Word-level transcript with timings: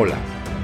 Hola, 0.00 0.14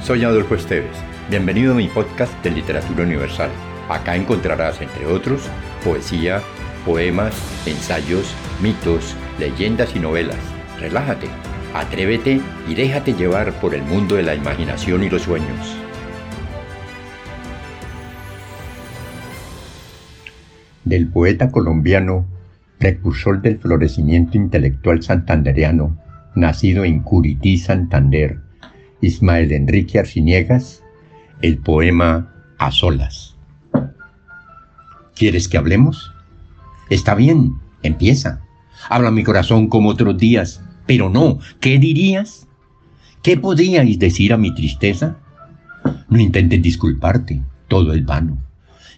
soy 0.00 0.22
Adolfo 0.22 0.54
Esteves. 0.54 0.96
Bienvenido 1.28 1.72
a 1.72 1.76
mi 1.76 1.88
podcast 1.88 2.32
de 2.44 2.52
Literatura 2.52 3.02
Universal. 3.02 3.50
Acá 3.88 4.14
encontrarás, 4.14 4.80
entre 4.80 5.06
otros, 5.06 5.50
poesía, 5.82 6.40
poemas, 6.86 7.34
ensayos, 7.66 8.32
mitos, 8.62 9.16
leyendas 9.40 9.96
y 9.96 9.98
novelas. 9.98 10.38
Relájate, 10.78 11.26
atrévete 11.74 12.40
y 12.68 12.74
déjate 12.76 13.14
llevar 13.14 13.52
por 13.54 13.74
el 13.74 13.82
mundo 13.82 14.14
de 14.14 14.22
la 14.22 14.36
imaginación 14.36 15.02
y 15.02 15.10
los 15.10 15.22
sueños. 15.22 15.76
Del 20.84 21.08
poeta 21.08 21.50
colombiano, 21.50 22.24
precursor 22.78 23.42
del 23.42 23.58
florecimiento 23.58 24.36
intelectual 24.36 25.02
santandereano, 25.02 25.98
nacido 26.36 26.84
en 26.84 27.00
Curití, 27.00 27.58
Santander, 27.58 28.43
Ismael 29.00 29.52
Enrique 29.52 29.98
Arciniegas, 29.98 30.82
el 31.42 31.58
poema 31.58 32.32
A 32.58 32.70
Solas. 32.70 33.36
¿Quieres 35.14 35.48
que 35.48 35.58
hablemos? 35.58 36.12
Está 36.90 37.14
bien, 37.14 37.54
empieza. 37.82 38.40
Habla 38.88 39.10
mi 39.10 39.22
corazón 39.22 39.68
como 39.68 39.90
otros 39.90 40.18
días, 40.18 40.62
pero 40.86 41.08
no, 41.08 41.38
¿qué 41.60 41.78
dirías? 41.78 42.46
¿Qué 43.22 43.36
podríais 43.36 43.98
decir 43.98 44.32
a 44.32 44.36
mi 44.36 44.54
tristeza? 44.54 45.16
No 46.08 46.18
intentes 46.18 46.60
disculparte, 46.62 47.42
todo 47.68 47.94
es 47.94 48.04
vano. 48.04 48.38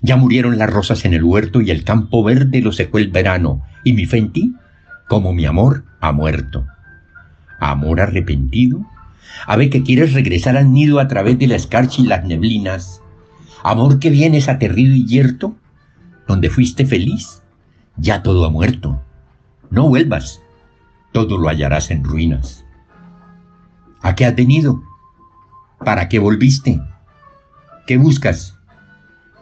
Ya 0.03 0.17
murieron 0.17 0.59
las 0.59 0.71
rosas 0.71 1.05
en 1.05 1.15
el 1.15 1.25
huerto 1.25 1.61
y 1.61 1.71
el 1.71 1.85
campo 1.85 2.23
verde 2.23 2.61
lo 2.61 2.73
secó 2.73 2.99
el 2.99 3.09
verano, 3.09 3.63
y 3.85 3.93
mi 3.93 4.07
fe 4.07 4.19
en 4.19 4.33
ti, 4.33 4.55
como 5.09 5.33
mi 5.33 5.47
amor, 5.47 5.85
ha 6.01 6.13
muerto. 6.13 6.67
¿Amor 7.61 8.01
arrepentido? 8.01 8.85
A 9.47 9.57
ver 9.57 9.71
que 9.71 9.83
quieres 9.83 10.13
regresar 10.13 10.57
al 10.57 10.73
nido 10.73 10.99
a 10.99 11.09
través 11.09 11.39
de 11.39 11.47
la 11.47 11.57
escarcha 11.57 12.03
y 12.03 12.07
las 12.07 12.25
neblinas. 12.25 13.03
Amor 13.63 13.99
que 13.99 14.11
vienes 14.11 14.49
aterrido 14.49 14.95
y 14.95 15.07
yerto, 15.07 15.57
donde 16.27 16.51
fuiste 16.51 16.87
feliz, 16.87 17.43
ya 17.97 18.23
todo 18.23 18.45
ha 18.45 18.51
muerto. 18.51 19.01
No 19.71 19.89
vuelvas, 19.89 20.41
todo 21.13 21.39
lo 21.39 21.49
hallarás 21.49 21.91
en 21.91 22.05
ruinas. 22.05 22.65
¿A 24.03 24.15
qué 24.15 24.25
has 24.25 24.37
venido? 24.37 24.83
¿Para 25.85 26.09
qué 26.09 26.19
volviste? 26.19 26.81
¿Qué 27.87 27.97
buscas? 27.97 28.57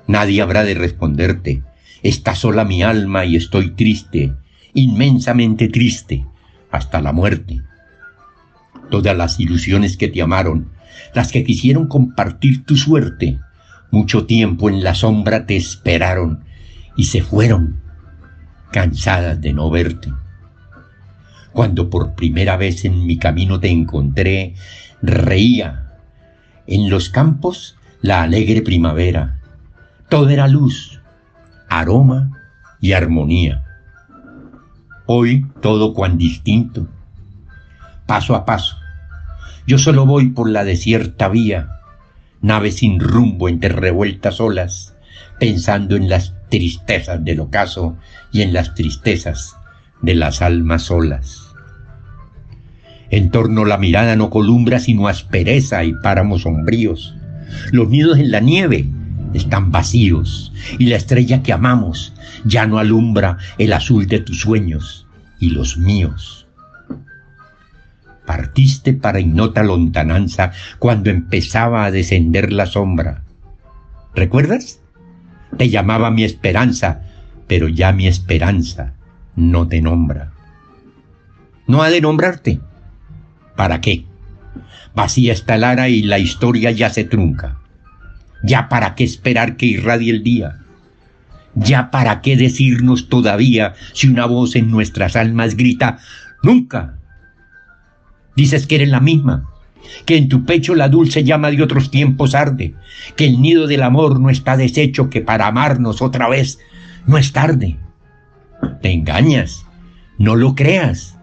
Nadie 0.07 0.43
habrá 0.43 0.65
de 0.65 0.75
responderte. 0.75 1.63
Está 2.03 2.35
sola 2.35 2.65
mi 2.65 2.83
alma 2.83 3.25
y 3.25 3.37
estoy 3.37 3.71
triste, 3.71 4.35
inmensamente 4.75 5.69
triste, 5.69 6.27
hasta 6.71 7.01
la 7.01 7.13
muerte 7.13 7.63
todas 8.95 9.17
las 9.17 9.41
ilusiones 9.41 9.97
que 9.97 10.07
te 10.07 10.23
amaron, 10.23 10.69
las 11.15 11.33
que 11.33 11.43
quisieron 11.43 11.89
compartir 11.89 12.65
tu 12.65 12.77
suerte, 12.77 13.41
mucho 13.91 14.25
tiempo 14.25 14.71
en 14.71 14.85
la 14.85 14.95
sombra 14.95 15.47
te 15.47 15.57
esperaron 15.57 16.45
y 16.97 17.07
se 17.07 17.21
fueron, 17.21 17.81
cansadas 18.71 19.41
de 19.41 19.53
no 19.53 19.69
verte. 19.69 20.13
Cuando 21.51 21.91
por 21.91 22.15
primera 22.15 22.57
vez 22.57 22.85
en 22.85 23.05
mi 23.05 23.19
camino 23.19 23.59
te 23.59 23.69
encontré, 23.69 24.55
reía. 25.03 25.97
En 26.69 26.89
los 26.89 27.09
campos 27.09 27.75
la 28.01 28.23
alegre 28.23 28.63
primavera. 28.63 29.41
Todo 30.09 30.29
era 30.29 30.47
luz, 30.47 31.01
aroma 31.69 32.31
y 32.81 32.93
armonía. 32.93 33.65
Hoy 35.07 35.49
todo 35.61 35.95
cuan 35.95 36.17
distinto 36.17 36.87
paso 38.07 38.35
a 38.35 38.45
paso. 38.45 38.77
Yo 39.67 39.79
solo 39.79 40.05
voy 40.05 40.29
por 40.29 40.51
la 40.51 40.63
desierta 40.63 41.31
vía, 41.31 41.81
nave 42.43 42.71
sin 42.71 43.01
rumbo 43.01 43.49
entre 43.49 43.71
revueltas 43.71 44.39
olas, 44.39 44.95
pensando 45.41 45.97
en 45.97 46.11
las 46.11 46.35
tristezas 46.51 47.25
del 47.25 47.41
ocaso 47.41 47.97
y 48.31 48.43
en 48.43 48.53
las 48.53 48.75
tristezas 48.75 49.57
de 50.03 50.17
las 50.17 50.43
almas 50.43 50.83
solas. 50.83 51.55
En 53.09 53.31
torno 53.31 53.65
la 53.65 53.79
mirada 53.79 54.17
no 54.17 54.29
columbra 54.29 54.81
sino 54.81 55.09
aspereza 55.09 55.83
y 55.83 55.95
páramos 55.95 56.43
sombríos. 56.43 57.15
Los 57.73 57.89
nidos 57.89 58.19
en 58.19 58.33
la 58.33 58.41
nieve 58.41 58.87
están 59.33 59.73
vacíos 59.73 60.53
y 60.79 60.87
la 60.87 60.97
estrella 60.97 61.43
que 61.43 61.55
amamos 61.55 62.13
ya 62.45 62.67
no 62.67 62.79
alumbra 62.79 63.39
el 63.57 63.73
azul 63.73 64.09
de 64.09 64.21
tus 64.21 64.41
sueños 64.41 65.07
y 65.41 65.51
los 65.51 65.79
míos 65.79 66.44
para 69.01 69.21
ignota 69.21 69.63
lontananza 69.63 70.53
cuando 70.79 71.11
empezaba 71.11 71.85
a 71.85 71.91
descender 71.91 72.53
la 72.53 72.67
sombra. 72.67 73.23
¿Recuerdas? 74.15 74.81
Te 75.59 75.69
llamaba 75.69 76.11
mi 76.11 76.25
esperanza, 76.25 77.03
pero 77.47 77.69
ya 77.69 77.93
mi 77.93 78.07
esperanza 78.07 78.95
no 79.37 79.67
te 79.67 79.81
nombra. 79.81 80.33
No 81.67 81.83
ha 81.83 81.91
de 81.91 82.01
nombrarte. 82.01 82.61
¿Para 83.57 83.81
qué? 83.81 84.05
Vacía 84.95 85.33
está 85.33 85.57
el 85.57 85.65
ara 85.65 85.89
y 85.89 86.03
la 86.03 86.19
historia 86.19 86.71
ya 86.71 86.91
se 86.91 87.05
trunca. 87.05 87.59
¿Ya 88.43 88.69
para 88.69 88.95
qué 88.95 89.05
esperar 89.05 89.57
que 89.57 89.67
irradie 89.67 90.13
el 90.13 90.23
día? 90.23 90.59
¿Ya 91.55 91.91
para 91.91 92.21
qué 92.21 92.37
decirnos 92.37 93.09
todavía 93.09 93.75
si 93.93 94.09
una 94.09 94.27
voz 94.27 94.55
en 94.57 94.71
nuestras 94.71 95.17
almas 95.17 95.57
grita, 95.57 95.99
nunca, 96.43 96.99
Dices 98.37 98.67
que 98.67 98.77
eres 98.77 98.89
la 98.89 99.01
misma, 99.01 99.49
que 100.07 100.17
en 100.17 100.29
tu 100.29 100.45
pecho 100.45 100.75
la 100.75 100.89
dulce 100.89 101.25
llama 101.25 101.51
de 101.51 101.63
otros 101.63 101.91
tiempos 101.91 102.35
arde, 102.35 102.75
que 103.17 103.27
el 103.27 103.41
nido 103.41 103.67
del 103.67 103.83
amor 103.83 104.21
no 104.21 104.31
está 104.31 104.57
deshecho, 104.57 105.11
que 105.11 105.21
para 105.21 105.47
amarnos 105.47 106.03
otra 106.03 106.29
vez 106.29 106.59
no 107.07 107.19
es 107.19 107.33
tarde. 107.33 107.77
Te 108.83 108.93
engañas, 108.93 109.67
no 110.19 110.37
lo 110.37 110.55
creas. 110.55 111.17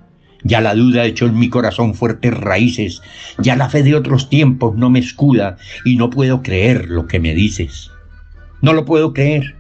Ya 0.44 0.60
la 0.60 0.74
duda 0.74 1.06
echó 1.06 1.28
en 1.28 1.38
mi 1.38 1.50
corazón 1.50 1.94
fuertes 1.94 2.34
raíces, 2.34 3.02
ya 3.38 3.56
la 3.56 3.70
fe 3.70 3.84
de 3.84 3.94
otros 3.94 4.28
tiempos 4.28 4.76
no 4.76 4.90
me 4.90 5.00
escuda 5.00 5.58
y 5.86 5.98
no 5.98 6.10
puedo 6.10 6.42
creer 6.42 6.90
lo 6.90 7.06
que 7.06 7.20
me 7.20 7.36
dices. 7.36 7.92
No 8.62 8.74
lo 8.74 8.86
puedo 8.86 9.14
creer. 9.14 9.56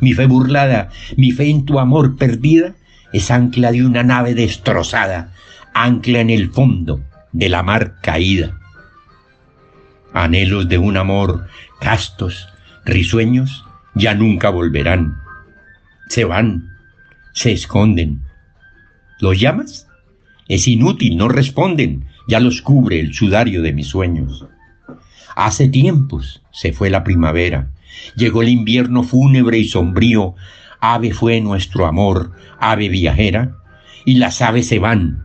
Mi 0.00 0.14
fe 0.14 0.26
burlada, 0.26 0.88
mi 1.16 1.32
fe 1.32 1.50
en 1.50 1.66
tu 1.66 1.78
amor 1.78 2.16
perdida, 2.16 2.74
es 3.12 3.30
ancla 3.30 3.72
de 3.72 3.84
una 3.84 4.02
nave 4.02 4.34
destrozada 4.34 5.32
ancla 5.74 6.20
en 6.20 6.30
el 6.30 6.50
fondo 6.50 7.00
de 7.32 7.48
la 7.48 7.62
mar 7.62 7.96
caída. 8.02 8.58
Anhelos 10.12 10.68
de 10.68 10.78
un 10.78 10.96
amor 10.96 11.46
castos, 11.80 12.48
risueños, 12.84 13.64
ya 13.94 14.14
nunca 14.14 14.50
volverán. 14.50 15.16
Se 16.08 16.24
van, 16.24 16.68
se 17.32 17.52
esconden. 17.52 18.22
¿Los 19.20 19.40
llamas? 19.40 19.88
Es 20.48 20.68
inútil, 20.68 21.16
no 21.16 21.28
responden, 21.28 22.04
ya 22.28 22.40
los 22.40 22.62
cubre 22.62 23.00
el 23.00 23.14
sudario 23.14 23.62
de 23.62 23.72
mis 23.72 23.88
sueños. 23.88 24.46
Hace 25.34 25.68
tiempos 25.68 26.42
se 26.52 26.72
fue 26.72 26.90
la 26.90 27.04
primavera, 27.04 27.70
llegó 28.16 28.42
el 28.42 28.48
invierno 28.48 29.02
fúnebre 29.02 29.58
y 29.58 29.64
sombrío, 29.66 30.34
ave 30.80 31.12
fue 31.12 31.40
nuestro 31.40 31.86
amor, 31.86 32.32
ave 32.58 32.88
viajera, 32.88 33.56
y 34.04 34.16
las 34.16 34.42
aves 34.42 34.66
se 34.66 34.78
van, 34.78 35.24